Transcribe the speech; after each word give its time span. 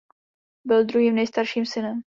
Byl 0.65 0.85
druhým 0.85 1.15
nejstarším 1.15 1.65
synem. 1.65 2.01